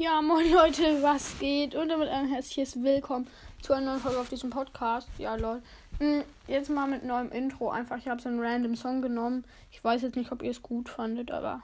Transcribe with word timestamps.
Ja, 0.00 0.22
moin 0.22 0.48
Leute, 0.52 1.02
was 1.02 1.40
geht? 1.40 1.74
Und 1.74 1.88
damit 1.88 2.08
ein 2.08 2.28
herzliches 2.28 2.80
Willkommen 2.84 3.26
zu 3.60 3.72
einer 3.72 3.86
neuen 3.86 4.00
Folge 4.00 4.20
auf 4.20 4.28
diesem 4.28 4.48
Podcast. 4.48 5.08
Ja, 5.18 5.34
Leute. 5.34 5.60
Hm, 5.98 6.22
jetzt 6.46 6.70
mal 6.70 6.86
mit 6.86 7.04
neuem 7.04 7.32
Intro. 7.32 7.70
Einfach, 7.70 7.96
ich 7.96 8.06
habe 8.06 8.22
so 8.22 8.28
einen 8.28 8.38
random 8.38 8.76
Song 8.76 9.02
genommen. 9.02 9.44
Ich 9.72 9.82
weiß 9.82 10.02
jetzt 10.02 10.14
nicht, 10.14 10.30
ob 10.30 10.44
ihr 10.44 10.52
es 10.52 10.62
gut 10.62 10.88
fandet, 10.88 11.32
aber. 11.32 11.62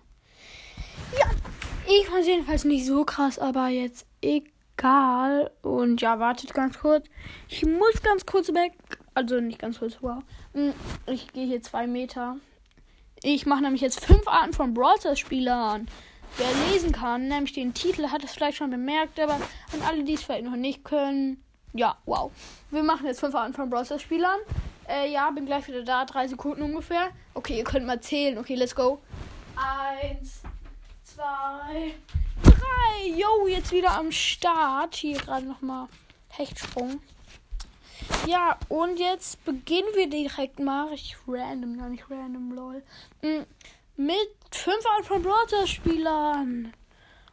Ja, 1.16 1.30
ich 1.86 2.08
fand 2.08 2.22
es 2.22 2.26
jedenfalls 2.26 2.64
nicht 2.64 2.84
so 2.86 3.04
krass, 3.04 3.38
aber 3.38 3.68
jetzt 3.68 4.04
egal. 4.20 5.52
Und 5.62 6.00
ja, 6.00 6.18
wartet 6.18 6.54
ganz 6.54 6.80
kurz. 6.80 7.06
Ich 7.48 7.64
muss 7.64 8.02
ganz 8.02 8.26
kurz 8.26 8.48
weg. 8.48 8.72
Also 9.14 9.38
nicht 9.38 9.60
ganz 9.60 9.78
kurz, 9.78 9.98
wow. 10.00 10.24
Hm, 10.54 10.72
ich 11.06 11.32
gehe 11.32 11.46
hier 11.46 11.62
zwei 11.62 11.86
Meter. 11.86 12.38
Ich 13.22 13.46
mache 13.46 13.62
nämlich 13.62 13.80
jetzt 13.80 14.04
fünf 14.04 14.26
Arten 14.26 14.54
von 14.54 14.74
Brawl 14.74 14.96
Spielern. 15.14 15.86
Wer 16.36 16.72
lesen 16.72 16.92
kann, 16.92 17.28
nämlich 17.28 17.52
den 17.52 17.74
Titel, 17.74 18.08
hat 18.08 18.24
es 18.24 18.32
vielleicht 18.32 18.58
schon 18.58 18.70
bemerkt, 18.70 19.20
aber 19.20 19.34
an 19.34 19.82
alle, 19.86 20.02
die 20.02 20.14
es 20.14 20.22
vielleicht 20.22 20.44
noch 20.44 20.56
nicht 20.56 20.84
können, 20.84 21.44
ja, 21.76 21.96
wow. 22.06 22.30
Wir 22.70 22.84
machen 22.84 23.06
jetzt 23.06 23.18
fünf 23.18 23.34
Arten 23.34 23.52
von 23.52 23.68
Browser 23.68 23.98
Spielern. 23.98 24.38
Äh, 24.88 25.10
ja, 25.12 25.28
bin 25.32 25.44
gleich 25.44 25.66
wieder 25.66 25.82
da, 25.82 26.04
drei 26.04 26.28
Sekunden 26.28 26.62
ungefähr. 26.62 27.10
Okay, 27.34 27.58
ihr 27.58 27.64
könnt 27.64 27.84
mal 27.84 28.00
zählen. 28.00 28.38
Okay, 28.38 28.54
let's 28.54 28.76
go. 28.76 29.00
Eins, 29.56 30.42
zwei, 31.02 31.94
drei. 32.44 33.08
Yo, 33.08 33.48
jetzt 33.48 33.72
wieder 33.72 33.90
am 33.98 34.12
Start. 34.12 34.94
Hier 34.94 35.18
gerade 35.18 35.46
nochmal 35.46 35.88
Hechtsprung. 36.28 37.00
Ja, 38.28 38.56
und 38.68 39.00
jetzt 39.00 39.44
beginnen 39.44 39.88
wir 39.94 40.08
direkt 40.08 40.60
mal. 40.60 40.92
Ich 40.92 41.16
random, 41.26 41.76
ja 41.76 41.88
nicht 41.88 42.08
random, 42.08 42.52
lol. 42.52 42.82
Mit 43.96 44.16
fünf 44.50 44.84
Arten 44.92 45.04
von 45.04 45.22
Browser 45.22 45.66
Spielern. 45.68 46.72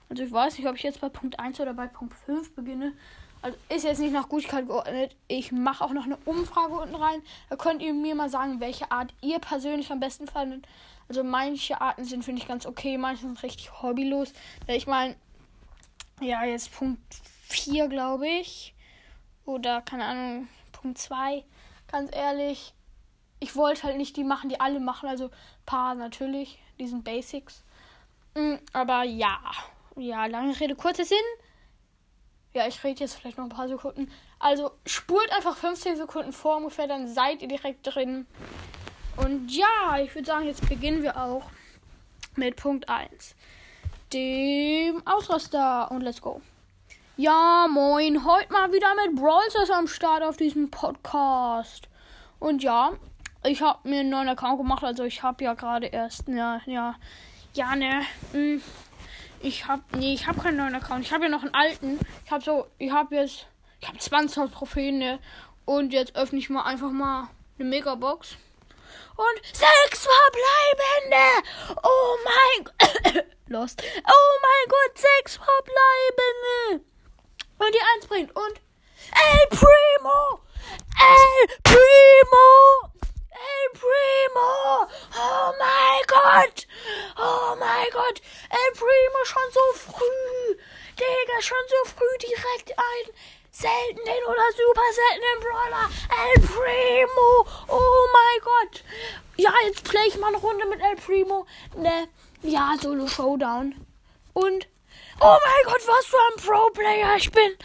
Also 0.10 0.24
ich 0.24 0.32
weiß 0.32 0.58
nicht, 0.58 0.68
ob 0.68 0.76
ich 0.76 0.84
jetzt 0.84 1.02
bei 1.02 1.10
Punkt 1.10 1.40
1 1.40 1.60
oder 1.60 1.74
bei 1.74 1.88
Punkt 1.88 2.14
5 2.14 2.54
beginne. 2.54 2.94
Also 3.42 3.58
ist 3.70 3.84
jetzt 3.84 4.00
nicht 4.00 4.14
nach 4.14 4.30
Gutigkeit 4.30 4.68
geordnet. 4.68 5.16
Ich 5.28 5.52
mache 5.52 5.84
auch 5.84 5.92
noch 5.92 6.06
eine 6.06 6.18
Umfrage 6.26 6.74
unten 6.74 6.94
rein. 6.94 7.24
Da 7.50 7.56
könnt 7.56 7.82
ihr 7.82 7.94
mir 7.96 8.14
mal 8.14 8.30
sagen, 8.30 8.60
welche 8.60 8.92
Art 8.92 9.12
ihr 9.22 9.40
persönlich 9.40 9.92
am 9.92 10.00
besten 10.00 10.28
fandet. 10.28 10.68
Also 11.10 11.24
manche 11.24 11.82
Arten 11.82 12.06
sind, 12.06 12.24
finde 12.24 12.42
ich, 12.42 12.48
ganz 12.48 12.68
okay. 12.68 12.98
Manche 13.00 13.24
sind 13.24 13.42
richtig 13.42 13.82
hobbylos. 13.82 14.32
Ich 14.68 14.86
meine, 14.86 15.16
ja, 16.20 16.44
jetzt 16.44 16.72
Punkt 16.72 17.02
4, 17.48 17.88
glaube 17.88 18.28
ich. 18.28 18.76
Oder, 19.46 19.82
keine 19.82 20.06
Ahnung, 20.06 20.48
Punkt 20.72 21.00
2. 21.00 21.44
Ganz 21.92 22.16
ehrlich, 22.16 22.76
ich 23.42 23.56
wollte 23.56 23.84
halt 23.84 23.98
nicht 23.98 24.16
die 24.16 24.24
machen, 24.24 24.50
die 24.50 24.60
alle 24.62 24.80
machen. 24.80 25.10
Also 25.10 25.30
paar 25.66 25.96
natürlich, 25.96 26.60
die 26.80 26.88
sind 26.88 27.04
Basics. 27.04 27.64
Mm, 28.36 28.56
aber 28.72 29.04
ja, 29.04 29.40
ja, 29.98 30.28
lange 30.28 30.58
Rede, 30.58 30.76
kurzer 30.76 31.04
Sinn. 31.04 31.18
Ja, 32.54 32.68
ich 32.68 32.84
rede 32.84 33.02
jetzt 33.02 33.16
vielleicht 33.16 33.38
noch 33.38 33.46
ein 33.46 33.50
paar 33.50 33.68
Sekunden. 33.68 34.12
Also 34.40 34.72
spult 34.86 35.32
einfach 35.34 35.58
15 35.58 35.98
Sekunden 35.98 36.32
vor 36.32 36.58
ungefähr, 36.58 36.88
dann 36.88 37.08
seid 37.08 37.42
ihr 37.42 37.48
direkt 37.48 37.80
drin. 37.84 38.28
Und 39.18 39.50
ja, 39.50 39.98
ich 40.00 40.14
würde 40.16 40.28
sagen, 40.28 40.46
jetzt 40.46 40.68
beginnen 40.70 41.02
wir 41.02 41.18
auch 41.18 41.50
mit 42.36 42.56
Punkt 42.56 42.90
1. 42.90 43.36
Dem 44.14 45.06
Ausraster. 45.06 45.90
Und 45.92 46.02
let's 46.02 46.22
go. 46.22 46.42
Ja, 47.18 47.68
moin. 47.70 48.24
Heute 48.26 48.54
mal 48.54 48.72
wieder 48.72 48.94
mit 48.96 49.16
Brawl 49.16 49.44
am 49.74 49.88
Start 49.88 50.24
auf 50.24 50.38
diesem 50.38 50.70
Podcast. 50.70 51.88
Und 52.40 52.64
ja, 52.64 52.94
ich 53.44 53.62
habe 53.62 53.88
mir 53.88 54.02
einen 54.02 54.10
neuen 54.10 54.30
Account 54.30 54.58
gemacht. 54.58 54.84
Also 54.84 55.04
ich 55.04 55.24
habe 55.24 55.44
ja 55.44 55.54
gerade 55.54 55.88
erst, 55.88 56.28
ja, 56.28 56.62
ja, 56.66 56.96
ja, 57.54 57.76
ne. 57.76 58.02
Mh 58.34 58.40
hm, 58.40 58.62
ich 59.44 59.68
habe 59.68 59.82
nee, 59.98 60.14
ich 60.14 60.28
habe 60.28 60.40
keinen 60.40 60.58
neuen 60.58 60.76
Account. 60.76 61.04
Ich 61.04 61.12
habe 61.12 61.24
ja 61.24 61.30
noch 61.30 61.42
einen 61.42 61.54
alten. 61.54 62.00
Ich 62.26 62.32
habe 62.32 62.44
so, 62.44 62.68
ich 62.78 62.92
habe 62.92 63.16
jetzt, 63.16 63.48
ich 63.80 63.88
habe 63.88 63.98
20 63.98 64.52
Trophäen 64.52 65.00
ne? 65.00 65.20
und 65.66 65.94
jetzt 65.94 66.16
öffne 66.16 66.38
ich 66.38 66.50
mal 66.50 66.64
einfach 66.64 66.92
mal 66.92 67.30
eine 67.58 67.68
Megabox. 67.68 68.38
Und 69.16 69.46
sechs 69.46 70.08
verbleibende. 70.08 71.50
Oh 71.84 72.18
mein 72.24 72.66
Gott. 72.66 73.26
Lost. 73.48 73.82
Oh 73.84 74.40
mein 74.42 74.70
Gott, 74.70 74.98
sechs 74.98 75.38
verbleibende. 75.38 76.86
Und 77.58 77.74
die 77.74 77.80
eins 77.96 78.08
bringt. 78.08 78.36
Und 78.36 78.62
El 79.12 79.48
Primo. 79.50 80.40
El 80.98 81.48
Primo. 81.64 82.92
El 83.42 83.80
Primo! 83.80 84.88
Oh 85.16 85.54
mein 85.58 86.04
Gott! 86.08 86.68
Oh 87.18 87.56
mein 87.60 87.90
Gott! 88.12 88.22
El 88.50 88.72
Primo 88.74 89.26
schon 89.26 89.52
so 89.54 89.92
früh! 89.92 90.58
Digga, 90.98 91.42
schon 91.42 91.58
so 91.70 91.92
früh 91.92 92.18
direkt 92.20 92.78
ein 92.78 93.14
seltenen 93.52 94.24
oder 94.26 94.52
super 94.52 94.82
seltenen 94.92 95.40
Brawler. 95.40 95.90
El 96.10 96.42
Primo! 96.42 97.46
Oh 97.68 98.08
mein 98.14 98.42
Gott! 98.42 98.84
Ja, 99.38 99.54
jetzt 99.66 99.84
play 99.84 100.08
ich 100.08 100.18
mal 100.18 100.28
eine 100.28 100.38
Runde 100.38 100.66
mit 100.66 100.82
El 100.82 100.96
Primo. 100.98 101.46
Ne, 101.76 102.10
ja, 102.42 102.76
Solo 102.82 103.08
Showdown. 103.08 103.86
Und 104.34 104.68
Oh 105.24 105.38
mein 105.46 105.66
Gott, 105.66 105.88
was 105.88 106.06
für 106.06 106.18
ein 106.18 106.44
Pro-Player 106.44 107.16
ich 107.16 107.32
bin. 107.32 107.56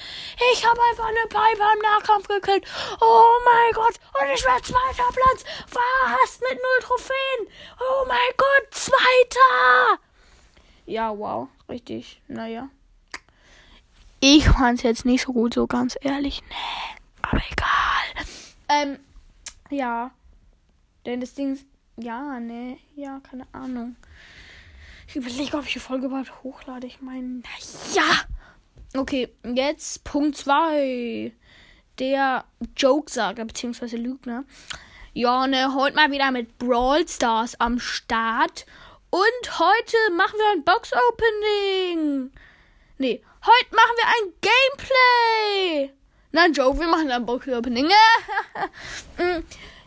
Ich 0.52 0.66
habe 0.66 0.78
einfach 0.90 1.06
eine 1.06 1.26
Piper 1.26 1.72
im 1.72 1.80
Nahkampf 1.80 2.28
gekillt. 2.28 2.66
Oh 3.00 3.40
mein 3.46 3.72
Gott. 3.72 3.94
Und 4.20 4.28
ich 4.34 4.44
werde 4.44 4.62
zweiter 4.62 5.10
Platz. 5.10 5.44
Was? 5.72 6.40
Mit 6.40 6.60
null 6.60 6.80
Trophäen. 6.82 7.48
Oh 7.80 8.04
mein 8.06 8.30
Gott, 8.36 8.74
zweiter. 8.74 9.98
Ja, 10.86 11.16
wow. 11.16 11.48
Richtig. 11.68 12.20
Naja. 12.28 12.68
Ich 14.20 14.48
fand 14.48 14.78
es 14.78 14.82
jetzt 14.84 15.04
nicht 15.04 15.22
so 15.22 15.32
gut, 15.32 15.54
so 15.54 15.66
ganz 15.66 15.96
ehrlich. 16.00 16.42
Nee. 16.48 17.00
Aber 17.22 17.42
egal. 17.50 18.26
Ähm, 18.68 18.98
ja. 19.70 20.10
Denn 21.04 21.20
das 21.20 21.34
Ding 21.34 21.52
ist. 21.54 21.66
Ja, 21.96 22.38
ne. 22.40 22.78
Ja, 22.94 23.20
keine 23.20 23.46
Ahnung. 23.52 23.96
Ich 25.08 25.16
überlege, 25.16 25.56
ob 25.56 25.64
ich 25.66 25.74
die 25.74 25.78
Folge 25.78 26.06
überhaupt 26.06 26.42
hochlade. 26.42 26.86
Ich 26.86 27.00
meine, 27.00 27.42
ja. 27.94 28.02
Okay, 28.96 29.28
jetzt 29.44 30.04
Punkt 30.04 30.36
2. 30.36 31.32
Der 31.98 32.44
Jokesager, 32.76 33.44
beziehungsweise 33.44 33.96
Lügner. 33.96 34.44
Ja, 35.14 35.46
ne, 35.46 35.74
heute 35.74 35.96
mal 35.96 36.10
wieder 36.10 36.30
mit 36.30 36.58
Brawl 36.58 37.08
Stars 37.08 37.58
am 37.58 37.78
Start. 37.78 38.66
Und 39.16 39.58
heute 39.58 39.96
machen 40.12 40.38
wir 40.38 40.50
ein 40.52 40.62
Box-Opening. 40.62 42.30
Nee, 42.98 43.24
heute 43.46 43.74
machen 43.74 43.96
wir 43.96 44.08
ein 44.08 44.34
Gameplay. 44.42 45.94
Nein, 46.32 46.52
Joke, 46.52 46.80
wir 46.80 46.86
machen 46.86 47.10
ein 47.10 47.24
Box-Opening. 47.24 47.90
Mm, 49.16 49.42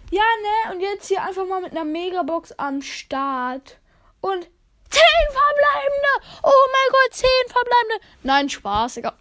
ja, 0.10 0.24
ne, 0.42 0.74
und 0.74 0.80
jetzt 0.82 1.10
hier 1.10 1.22
einfach 1.22 1.46
mal 1.46 1.62
mit 1.62 1.74
einer 1.74 1.86
Megabox 1.86 2.54
am 2.54 2.82
Start. 2.82 3.78
Und 4.20 4.50
Zehn 4.90 5.28
verbleibende! 5.30 6.40
Oh 6.42 6.68
mein 6.72 6.92
Gott, 6.92 7.14
zehn 7.14 7.30
verbleibende! 7.50 8.06
Nein, 8.24 8.50
Spaß, 8.50 8.98
egal. 8.98 9.14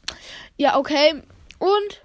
Ja, 0.56 0.78
okay. 0.78 1.22
Und 1.58 2.02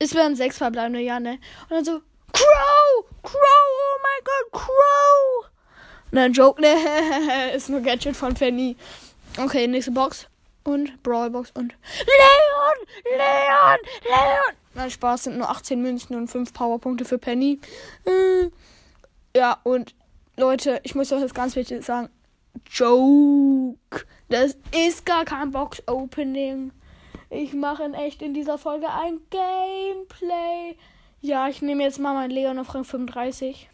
es 0.00 0.16
werden 0.16 0.34
sechs 0.34 0.58
verbleibende, 0.58 0.98
ja, 0.98 1.20
ne? 1.20 1.38
Und 1.68 1.70
dann 1.70 1.84
so, 1.84 2.00
Crow! 2.32 3.06
Crow! 3.22 3.38
Oh 3.38 3.98
mein 4.02 4.24
Gott, 4.24 4.60
Crow! 4.60 5.49
Nein, 6.12 6.32
Joke, 6.32 6.60
ne? 6.60 6.74
Ist 7.54 7.68
nur 7.68 7.80
Gadget 7.80 8.16
von 8.16 8.34
Fanny. 8.34 8.76
Okay, 9.38 9.66
nächste 9.66 9.92
Box. 9.92 10.26
Und 10.64 11.02
Brawlbox 11.02 11.52
und 11.52 11.74
Leon! 12.00 12.86
Leon! 13.04 13.78
Leon! 14.04 14.56
Nein, 14.74 14.90
Spaß, 14.90 15.24
sind 15.24 15.38
nur 15.38 15.48
18 15.48 15.80
Münzen 15.80 16.16
und 16.16 16.28
5 16.28 16.52
Powerpunkte 16.52 17.04
für 17.04 17.18
Penny. 17.18 17.58
Äh, 18.04 18.50
ja, 19.36 19.58
und 19.64 19.94
Leute, 20.36 20.80
ich 20.82 20.94
muss 20.94 21.12
euch 21.12 21.22
das 21.22 21.34
ganz 21.34 21.56
wichtig 21.56 21.84
sagen. 21.84 22.10
Joke. 22.70 24.04
Das 24.28 24.56
ist 24.72 25.06
gar 25.06 25.24
kein 25.24 25.50
Box-Opening. 25.50 26.72
Ich 27.30 27.54
mache 27.54 27.84
in 27.84 27.94
echt 27.94 28.22
in 28.22 28.34
dieser 28.34 28.58
Folge 28.58 28.88
ein 28.90 29.20
Gameplay. 29.30 30.76
Ja, 31.20 31.48
ich 31.48 31.62
nehme 31.62 31.82
jetzt 31.82 31.98
mal 31.98 32.14
meinen 32.14 32.30
Leon 32.30 32.58
auf 32.58 32.74
Rang 32.74 32.84
35. 32.84 33.68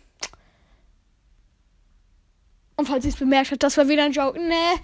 Und 2.79 2.87
falls 2.87 3.05
ihr 3.07 3.11
es 3.11 3.17
bemerkt 3.17 3.51
habt, 3.51 3.63
das 3.63 3.77
war 3.79 3.89
wieder 3.89 4.05
ein 4.05 4.13
Joke. 4.13 4.39
Nee, 4.39 4.81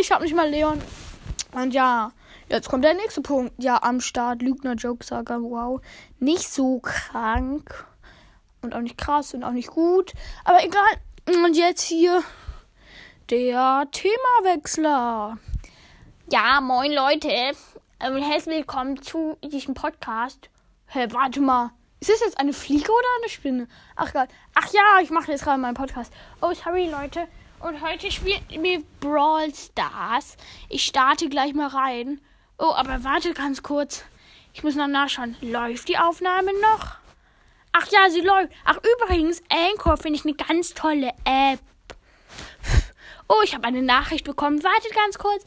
ich 0.00 0.10
habe 0.10 0.24
nicht 0.24 0.34
mal 0.34 0.48
Leon. 0.48 0.80
Und 1.52 1.74
ja, 1.74 2.10
jetzt 2.48 2.70
kommt 2.70 2.84
der 2.84 2.94
nächste 2.94 3.20
Punkt. 3.20 3.52
Ja, 3.62 3.82
am 3.82 4.00
Start. 4.00 4.40
Lügner 4.40 4.74
Joke 4.74 5.04
Saga. 5.04 5.38
Wow. 5.40 5.82
Nicht 6.18 6.48
so 6.48 6.80
krank. 6.80 7.86
Und 8.62 8.74
auch 8.74 8.80
nicht 8.80 8.96
krass 8.96 9.34
und 9.34 9.44
auch 9.44 9.52
nicht 9.52 9.68
gut. 9.68 10.14
Aber 10.44 10.64
egal. 10.64 11.44
Und 11.44 11.54
jetzt 11.54 11.82
hier 11.82 12.22
der 13.28 13.88
Themawechsler. 13.92 15.38
Ja, 16.32 16.60
moin 16.62 16.92
Leute. 16.92 17.28
Ähm, 17.28 18.16
herzlich 18.16 18.56
willkommen 18.56 19.02
zu 19.02 19.36
diesem 19.44 19.74
Podcast. 19.74 20.48
Hey, 20.86 21.12
warte 21.12 21.42
mal. 21.42 21.72
Ist 22.04 22.10
das 22.10 22.20
jetzt 22.20 22.38
eine 22.38 22.52
Fliege 22.52 22.92
oder 22.92 23.08
eine 23.18 23.30
Spinne? 23.30 23.66
Ach 23.96 24.12
Gott. 24.12 24.28
Ach 24.54 24.70
ja, 24.74 25.00
ich 25.00 25.08
mache 25.08 25.32
jetzt 25.32 25.42
gerade 25.42 25.58
meinen 25.58 25.72
Podcast. 25.72 26.12
Oh, 26.42 26.52
sorry, 26.52 26.86
Leute. 26.86 27.26
und 27.60 27.80
heute 27.80 28.10
spielen 28.10 28.44
wir 28.50 28.84
Brawl 29.00 29.54
Stars. 29.54 30.36
Ich 30.68 30.84
starte 30.84 31.30
gleich 31.30 31.54
mal 31.54 31.68
rein. 31.68 32.20
Oh, 32.58 32.74
aber 32.76 33.04
warte 33.04 33.32
ganz 33.32 33.62
kurz. 33.62 34.04
Ich 34.52 34.62
muss 34.62 34.74
noch 34.74 34.86
nachschauen. 34.86 35.34
Läuft 35.40 35.88
die 35.88 35.96
Aufnahme 35.96 36.50
noch? 36.60 36.96
Ach 37.72 37.86
ja, 37.90 38.10
sie 38.10 38.20
läuft. 38.20 38.52
Ach, 38.66 38.76
übrigens, 39.00 39.42
Anchor 39.48 39.96
finde 39.96 40.18
ich 40.18 40.26
eine 40.26 40.34
ganz 40.34 40.74
tolle 40.74 41.08
App. 41.24 41.60
Oh, 43.28 43.40
ich 43.42 43.54
habe 43.54 43.66
eine 43.66 43.80
Nachricht 43.80 44.26
bekommen. 44.26 44.62
Wartet 44.62 44.94
ganz 44.94 45.16
kurz. 45.16 45.42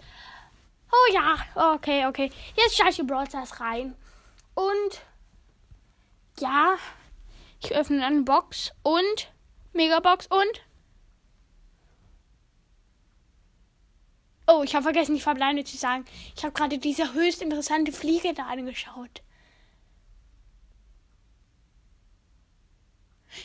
Oh 0.92 1.14
ja, 1.14 1.38
okay, 1.76 2.08
okay. 2.08 2.32
Jetzt 2.56 2.76
schaue 2.76 2.90
ich 2.90 2.98
Brawl 3.06 3.28
Stars 3.28 3.60
rein. 3.60 3.96
Und 4.56 5.02
ja, 6.40 6.78
ich 7.62 7.74
öffne 7.76 8.06
eine 8.06 8.22
Box 8.22 8.72
und 8.84 9.32
Megabox 9.74 10.28
und 10.28 10.62
Oh, 14.50 14.64
ich 14.64 14.74
habe 14.76 14.84
vergessen, 14.84 15.14
die 15.14 15.22
Verbleibende 15.22 15.66
zu 15.66 15.76
sagen. 15.76 16.06
Ich 16.38 16.44
habe 16.46 16.54
gerade 16.54 16.78
diese 16.78 17.14
höchst 17.14 17.42
interessante 17.42 17.92
Fliege 17.92 18.34
da 18.34 18.44
angeschaut. 18.44 19.22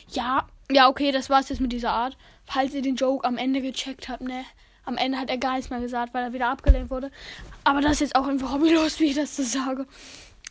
Ja, 0.09 0.47
ja, 0.71 0.87
okay, 0.87 1.11
das 1.11 1.29
war's 1.29 1.49
jetzt 1.49 1.59
mit 1.59 1.73
dieser 1.73 1.91
Art. 1.91 2.17
Falls 2.45 2.73
ihr 2.73 2.81
den 2.81 2.95
Joke 2.95 3.27
am 3.27 3.37
Ende 3.37 3.61
gecheckt 3.61 4.07
habt, 4.07 4.21
ne? 4.21 4.45
Am 4.85 4.97
Ende 4.97 5.17
hat 5.17 5.29
er 5.29 5.37
gar 5.37 5.55
nichts 5.55 5.69
mehr 5.69 5.79
gesagt, 5.81 6.13
weil 6.13 6.23
er 6.23 6.33
wieder 6.33 6.49
abgelehnt 6.49 6.89
wurde. 6.89 7.11
Aber 7.65 7.81
das 7.81 7.93
ist 7.93 7.99
jetzt 8.01 8.15
auch 8.15 8.27
einfach 8.27 8.53
hobbylos, 8.53 8.99
wie 9.01 9.07
ich 9.07 9.15
das 9.15 9.35
so 9.35 9.43
sage. 9.43 9.85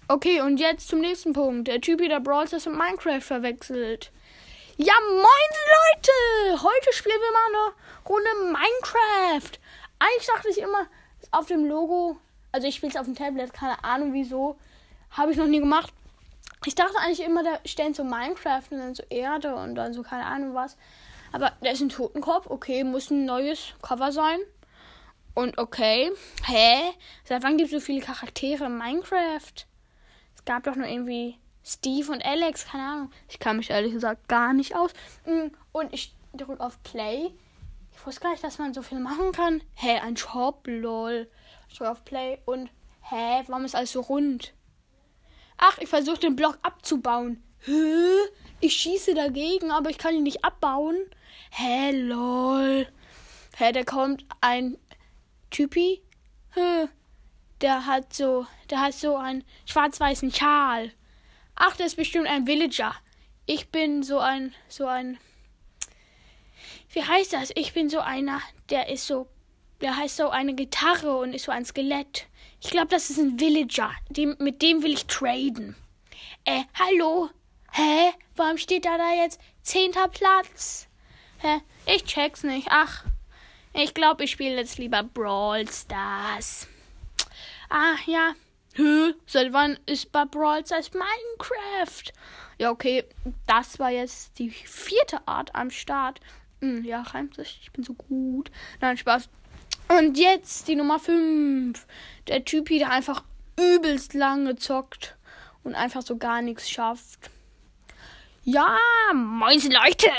Okay, 0.09 0.41
und 0.41 0.59
jetzt 0.59 0.89
zum 0.89 1.01
nächsten 1.01 1.33
Punkt. 1.33 1.69
Der 1.69 1.81
Typ, 1.81 1.99
der 1.99 2.21
Brawl 2.21 2.47
Stars 2.47 2.67
und 2.67 2.77
Minecraft 2.77 3.21
verwechselt. 3.21 4.11
Ja, 4.77 4.95
moin 5.09 5.23
Leute! 5.23 6.63
Heute 6.63 6.93
spielen 6.93 7.21
wir 7.21 7.33
mal 7.33 7.47
eine 7.49 8.09
Runde 8.09 8.53
Minecraft. 8.53 9.59
Eigentlich 10.01 10.27
dachte 10.27 10.49
ich 10.49 10.59
immer, 10.59 10.87
auf 11.31 11.47
dem 11.47 11.65
Logo, 11.65 12.17
also 12.51 12.67
ich 12.67 12.75
spiele 12.75 12.91
es 12.91 12.97
auf 12.99 13.07
dem 13.07 13.15
Tablet, 13.15 13.53
keine 13.53 13.83
Ahnung 13.85 14.13
wieso, 14.13 14.59
habe 15.13 15.31
ich 15.31 15.37
noch 15.37 15.47
nie 15.47 15.61
gemacht. 15.61 15.93
Ich 16.67 16.75
dachte 16.75 16.99
eigentlich 16.99 17.25
immer, 17.25 17.45
da 17.45 17.61
stehen 17.65 17.95
so 17.95 18.03
Minecraft 18.03 18.65
und 18.71 18.79
dann 18.79 18.95
so 18.95 19.05
Erde 19.09 19.55
und 19.55 19.77
dann 19.77 19.95
so 19.95 20.03
keine 20.03 20.27
Ahnung 20.27 20.55
was. 20.55 20.77
Aber 21.33 21.53
da 21.61 21.71
ist 21.71 21.81
ein 21.81 21.89
Totenkopf, 21.89 22.49
okay, 22.49 22.83
muss 22.83 23.11
ein 23.11 23.25
neues 23.25 23.75
Cover 23.83 24.11
sein. 24.11 24.41
Und 25.35 25.59
okay, 25.59 26.13
hä? 26.47 26.93
Seit 27.25 27.43
wann 27.43 27.57
gibt 27.57 27.73
es 27.73 27.81
so 27.81 27.85
viele 27.85 28.05
Charaktere 28.05 28.67
in 28.67 28.77
Minecraft? 28.77 29.67
Gab 30.45 30.65
doch 30.65 30.77
nur 30.77 30.87
irgendwie 30.87 31.39
Steve 31.65 32.11
und 32.11 32.25
Alex, 32.25 32.67
keine 32.67 32.85
Ahnung. 32.85 33.11
Ich 33.29 33.39
kann 33.39 33.57
mich 33.57 33.71
ehrlich 33.71 33.93
gesagt 33.93 34.29
gar 34.29 34.53
nicht 34.53 34.75
aus. 34.75 34.93
Mm, 35.25 35.55
und 35.73 35.93
ich 35.93 36.15
drücke 36.33 36.61
auf 36.61 36.83
Play. 36.83 37.31
Ich 37.95 38.07
wusste 38.07 38.23
gar 38.23 38.31
nicht, 38.31 38.43
dass 38.43 38.59
man 38.59 38.75
so 38.75 38.83
viel 38.83 38.99
machen 38.99 39.33
kann. 39.33 39.63
Hä, 39.75 39.99
ein 39.99 40.17
Shop, 40.17 40.63
lol. 40.67 41.31
Ich 41.69 41.77
drücke 41.79 41.91
auf 41.91 42.05
Play 42.05 42.39
und 42.47 42.71
hä, 43.03 43.43
warum 43.47 43.65
ist 43.65 43.75
alles 43.75 43.93
so 43.93 44.01
rund? 44.01 44.53
Ach, 45.57 45.79
ich 45.79 45.89
versuche 45.89 46.19
den 46.19 46.37
Block 46.37 46.59
abzubauen. 46.63 47.43
Hä? 47.61 47.73
Ich 48.61 48.75
schieße 48.75 49.15
dagegen, 49.15 49.71
aber 49.71 49.91
ich 49.91 49.99
kann 49.99 50.15
ihn 50.15 50.25
nicht 50.25 50.45
abbauen. 50.45 50.97
Hä, 51.51 51.93
lol. 51.93 52.89
Hä, 53.57 53.73
da 53.73 53.85
kommt 53.85 54.25
ein 54.41 54.79
Typi. 55.51 56.03
Hä? 56.55 56.89
Der 57.63 57.87
hat 57.87 58.13
so, 58.13 58.47
der 58.71 58.81
hat 58.81 58.95
so 58.95 59.17
einen 59.17 59.45
schwarz-weißen 59.67 60.33
Schal. 60.33 60.93
Ach, 61.55 61.77
der 61.77 61.87
ist 61.87 61.97
bestimmt 61.97 62.27
ein 62.27 62.47
Villager. 62.47 62.95
Ich 63.47 63.71
bin 63.71 64.03
so 64.03 64.19
ein, 64.19 64.53
so 64.69 64.87
ein. 64.87 65.19
Wie 66.91 67.05
heißt 67.05 67.33
das? 67.33 67.53
Ich 67.55 67.73
bin 67.73 67.89
so 67.89 68.01
einer, 68.01 68.41
der 68.69 68.89
ist 68.89 69.07
so, 69.07 69.29
der 69.81 69.97
heißt 69.97 70.17
so 70.17 70.29
eine 70.31 70.55
Gitarre 70.55 71.17
und 71.17 71.35
ist 71.35 71.45
so 71.45 71.53
ein 71.53 71.65
Skelett. 71.65 72.27
Ich 72.61 72.71
glaube, 72.71 72.89
das 72.89 73.11
ist 73.11 73.19
ein 73.19 73.39
Villager. 73.39 73.93
Dem, 74.09 74.35
mit 74.41 74.61
dem 74.61 74.83
will 74.83 74.95
ich 74.95 75.07
traden. 75.07 75.77
Äh, 76.45 76.65
hallo? 76.75 77.31
Hä? 77.71 78.13
Warum 78.35 78.59
steht 78.59 78.85
da 78.85 78.99
da 78.99 79.13
jetzt 79.15 79.41
zehnter 79.63 80.09
Platz? 80.09 80.89
Hä? 81.39 81.61
Ich 81.87 82.05
check's 82.05 82.43
nicht. 82.43 82.67
Ach, 82.71 83.05
ich 83.73 83.95
glaube, 83.95 84.25
ich 84.25 84.33
spiele 84.33 84.57
jetzt 84.57 84.79
lieber 84.79 85.05
Brawl 85.05 85.69
Stars. 85.69 86.67
Ah, 87.75 87.97
ja. 88.05 88.35
Hä? 88.75 89.15
Seit 89.27 89.55
wann 89.55 89.79
ist 89.87 90.13
bei 90.13 90.27
Brawl 90.27 90.63
Stars 90.63 90.91
Minecraft? 90.93 92.13
Ja, 92.59 92.71
okay. 92.71 93.03
Das 93.47 93.79
war 93.79 93.89
jetzt 93.89 94.39
die 94.39 94.51
vierte 94.51 95.27
Art 95.27 95.55
am 95.55 95.71
Start. 95.71 96.21
Hm, 96.61 96.85
ja, 96.85 97.01
reimt 97.01 97.35
sich. 97.35 97.61
Ich 97.63 97.73
bin 97.73 97.83
so 97.83 97.95
gut. 97.95 98.51
Nein, 98.83 98.99
Spaß. 98.99 99.31
Und 99.89 100.19
jetzt 100.19 100.69
die 100.69 100.77
Nummer 100.77 100.99
5. 100.99 101.87
Der 102.29 102.45
Typ, 102.45 102.69
der 102.69 102.91
einfach 102.91 103.25
übelst 103.59 104.13
lange 104.13 104.57
zockt 104.57 105.17
und 105.65 105.75
einfach 105.75 106.03
so 106.03 106.19
gar 106.19 106.43
nichts 106.43 106.69
schafft. 106.69 107.31
Ja, 108.45 108.77
moin 109.15 109.63
Leute. 109.63 110.11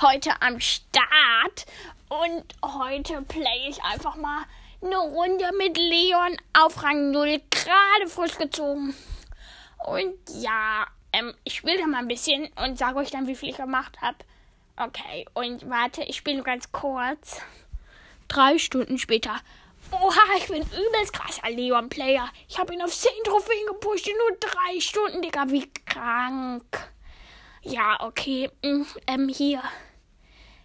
Heute 0.00 0.40
am 0.40 0.58
Start. 0.58 1.66
Und 2.08 2.44
heute 2.64 3.20
play 3.28 3.68
ich 3.68 3.82
einfach 3.82 4.16
mal 4.16 4.46
eine 4.82 4.96
Runde 4.96 5.50
mit 5.56 5.76
Leon 5.76 6.36
auf 6.52 6.82
Rang 6.82 7.10
0. 7.10 7.40
Gerade 7.50 8.08
frisch 8.08 8.38
gezogen. 8.38 8.94
Und 9.86 10.14
ja, 10.40 10.86
ähm, 11.12 11.34
ich 11.44 11.56
spiele 11.56 11.78
da 11.78 11.86
mal 11.86 11.98
ein 11.98 12.08
bisschen 12.08 12.48
und 12.62 12.78
sage 12.78 12.98
euch 12.98 13.10
dann, 13.10 13.26
wie 13.26 13.36
viel 13.36 13.50
ich 13.50 13.56
gemacht 13.56 14.00
habe. 14.00 14.18
Okay, 14.76 15.26
und 15.34 15.68
warte, 15.68 16.02
ich 16.04 16.16
spiele 16.16 16.42
ganz 16.42 16.70
kurz. 16.70 17.40
Drei 18.28 18.58
Stunden 18.58 18.98
später. 18.98 19.40
Oha, 19.90 20.20
ich 20.36 20.48
bin 20.48 20.62
übelst 20.62 21.12
krasser 21.12 21.50
Leon-Player. 21.50 22.28
Ich 22.48 22.58
habe 22.58 22.74
ihn 22.74 22.82
auf 22.82 22.94
10 22.94 23.10
Trophäen 23.24 23.66
gepusht 23.66 24.06
in 24.06 24.16
nur 24.18 24.36
drei 24.38 24.80
Stunden, 24.80 25.22
Digga. 25.22 25.48
Wie 25.48 25.70
krank. 25.86 26.92
Ja, 27.62 27.98
okay. 28.00 28.50
Mm, 28.62 28.82
ähm, 29.06 29.28
hier. 29.28 29.62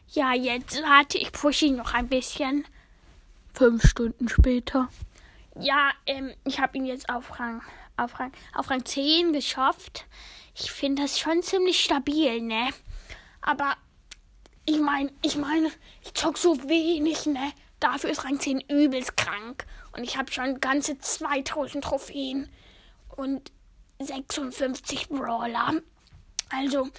Ja, 0.10 0.34
jetzt 0.34 0.82
warte, 0.84 1.18
ich 1.18 1.32
pushe 1.32 1.66
ihn 1.66 1.78
noch 1.78 1.94
ein 1.94 2.10
bisschen. 2.10 2.68
Fünf 3.54 3.88
Stunden 3.88 4.28
später. 4.30 4.90
Ja, 5.60 5.92
ähm, 6.08 6.34
ich 6.44 6.60
habe 6.60 6.78
ihn 6.78 6.86
jetzt 6.86 7.10
auf 7.10 7.40
Rang, 7.40 7.62
auf 7.98 8.20
Rang, 8.20 8.32
auf 8.54 8.70
Rang 8.70 8.84
10 8.84 9.34
geschafft. 9.34 10.06
Ich 10.56 10.72
finde 10.72 11.04
das 11.04 11.20
schon 11.20 11.44
ziemlich 11.44 11.84
stabil, 11.84 12.42
ne? 12.42 12.70
Aber 13.42 13.76
ich 14.66 14.80
meine, 14.80 15.12
ich 15.22 15.36
meine, 15.36 15.70
ich 16.04 16.14
zock 16.14 16.38
so 16.38 16.58
wenig, 16.68 17.26
ne? 17.28 17.52
Dafür 17.80 18.10
ist 18.10 18.24
Rang 18.24 18.40
10 18.40 18.62
übelst 18.62 19.18
krank. 19.18 19.66
Und 19.92 20.04
ich 20.04 20.18
habe 20.18 20.32
schon 20.32 20.60
ganze 20.60 20.98
2000 20.98 21.84
Trophäen 21.84 22.50
und 23.16 23.52
56 24.00 25.10
Brawler. 25.10 25.82
Also, 26.50 26.90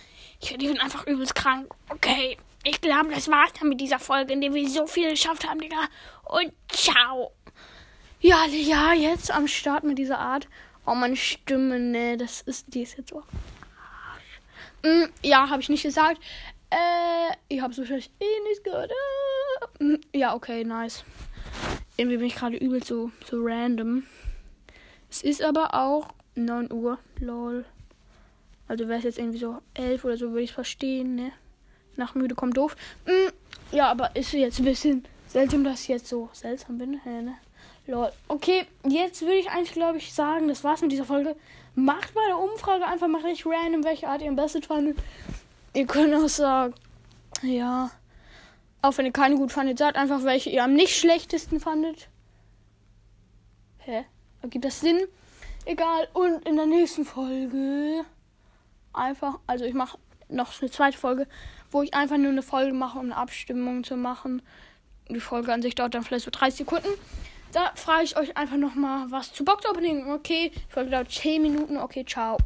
ich 0.41 0.57
bin 0.57 0.79
einfach 0.79 1.07
übelst 1.07 1.35
krank. 1.35 1.75
Okay, 1.89 2.39
ich 2.65 2.81
glaube, 2.81 3.11
das 3.15 3.29
war's 3.29 3.53
dann 3.59 3.69
mit 3.69 3.81
dieser 3.81 3.99
Folge, 3.99 4.33
in 4.33 4.41
der 4.41 4.53
wir 4.55 4.69
so 4.69 4.87
viel 4.87 5.11
geschafft 5.11 5.47
haben, 5.49 5.61
Digga. 5.61 5.89
Und 6.25 6.53
ciao. 6.69 7.33
Ja, 8.21 8.47
ja, 8.47 8.95
jetzt 8.95 9.31
am 9.31 9.47
Start 9.47 9.85
mit 9.85 9.99
dieser 9.99 10.19
Art. 10.19 10.49
Oh, 10.87 10.95
meine 10.95 11.17
Stimme, 11.17 11.79
ne, 11.79 12.17
das 12.17 12.41
ist, 12.41 12.75
die 12.75 12.83
ist 12.83 12.97
jetzt 12.97 13.11
so. 13.11 13.23
Mm, 14.83 15.05
ja, 15.23 15.49
habe 15.49 15.63
ich 15.63 15.69
nicht 15.69 15.83
gesagt. 15.83 16.21
Äh, 16.71 17.37
ich 17.49 17.61
habe 17.61 17.73
es 17.73 17.79
wahrscheinlich 17.79 18.11
eh 18.21 18.49
nicht 18.49 18.65
gehört. 18.65 18.91
Äh, 19.81 19.99
ja, 20.13 20.35
okay, 20.35 20.65
nice. 20.65 21.05
Irgendwie 21.97 22.17
bin 22.17 22.27
ich 22.27 22.35
gerade 22.35 22.57
übel 22.57 22.83
so, 22.83 23.11
so 23.25 23.37
random. 23.41 24.05
Es 25.11 25.23
ist 25.23 25.43
aber 25.43 25.75
auch 25.75 26.09
9 26.35 26.73
Uhr, 26.73 26.99
lol. 27.21 27.65
Also 28.67 28.89
wäre 28.89 28.99
es 28.99 29.05
jetzt 29.05 29.19
irgendwie 29.19 29.39
so 29.39 29.59
11 29.75 30.05
oder 30.05 30.17
so, 30.17 30.31
würde 30.31 30.43
ich 30.43 30.53
verstehen, 30.53 31.15
ne? 31.15 31.33
Nach 31.97 32.15
müde 32.15 32.35
kommt 32.35 32.57
doof. 32.57 32.77
Mm, 33.07 33.75
ja, 33.75 33.91
aber 33.91 34.15
ist 34.17 34.33
jetzt 34.33 34.59
ein 34.59 34.65
bisschen 34.65 35.05
seltsam, 35.29 35.65
dass 35.65 35.83
ich 35.83 35.89
jetzt 35.89 36.09
so 36.09 36.29
seltsam 36.33 36.79
bin. 36.79 37.01
Ne? 37.05 37.35
Lol. 37.87 38.11
Okay, 38.29 38.67
jetzt 38.89 39.23
würde 39.23 39.37
ich 39.37 39.51
eigentlich, 39.51 39.73
glaube 39.73 39.99
ich, 39.99 40.13
sagen, 40.15 40.49
das 40.49 40.65
war's 40.65 40.81
mit 40.81 40.93
dieser 40.93 41.05
Folge. 41.05 41.37
Macht 41.75 42.15
mal 42.15 42.25
eine 42.25 42.37
Umfrage 42.37 42.87
einfach 42.87 43.09
mal 43.09 43.23
richtig 43.23 43.47
random, 43.47 43.85
welche 43.85 44.09
Art 44.09 44.23
ihr 44.23 44.29
am 44.29 44.37
besten 44.37 44.63
fandet. 44.63 44.97
Ihr 45.75 45.87
könnt 45.87 46.15
auch 46.15 46.29
sagen, 46.29 46.75
ja. 47.43 47.91
Auch 48.81 48.97
wenn 48.97 49.07
ihr 49.07 49.13
keine 49.13 49.37
gut 49.37 49.51
fandet, 49.51 49.79
sagt 49.79 49.97
einfach, 49.97 50.23
welche 50.25 50.51
ihr 50.51 50.63
am 50.63 50.75
nicht 50.75 50.97
schlechtesten 50.97 51.59
fandet. 51.59 52.09
Hä? 53.79 54.05
Ergibt 54.41 54.65
das 54.65 54.81
Sinn? 54.81 55.01
Egal. 55.65 56.09
Und 56.13 56.47
in 56.47 56.57
der 56.57 56.67
nächsten 56.67 57.05
Folge 57.05 58.05
einfach, 58.93 59.39
also 59.47 59.65
ich 59.65 59.75
mache 59.75 59.99
noch 60.29 60.61
eine 60.61 60.71
zweite 60.71 60.97
Folge, 60.97 61.27
wo 61.75 61.83
ich 61.83 61.93
einfach 61.93 62.17
nur 62.19 62.31
eine 62.31 62.43
Folge 62.43 62.73
mache, 62.73 63.01
um 63.01 63.07
eine 63.07 63.17
Abstimmung 63.17 63.83
zu 63.83 63.97
machen. 63.97 64.43
Die 65.11 65.19
Folge 65.19 65.53
an 65.53 65.61
sich 65.61 65.75
dauert 65.75 65.95
dann 65.95 66.05
vielleicht 66.05 66.25
so 66.25 66.31
30 66.31 66.59
Sekunden. 66.59 66.89
Da 67.53 67.73
frage 67.75 68.05
ich 68.05 68.17
euch 68.17 68.37
einfach 68.37 68.57
nochmal 68.57 69.11
was 69.11 69.33
zu 69.33 69.45
Box 69.45 69.67
Opening. 69.67 70.11
Okay, 70.13 70.53
die 70.55 70.73
Folge 70.73 70.91
dauert 70.91 71.11
10 71.11 71.43
Minuten. 71.43 71.77
Okay, 71.77 72.05
ciao. 72.07 72.39